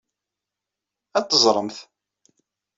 Ad 1.17 1.25
t-teẓremt. 1.27 1.77